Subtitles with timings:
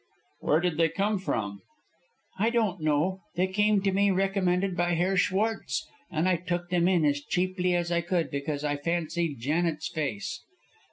[0.39, 1.61] "Where did they come from?"
[2.39, 3.21] "I don't know.
[3.35, 7.75] They came to me recommended by Herr Schwartz, and I took them in as cheaply
[7.75, 10.41] as I could, because I fancied Janet's face.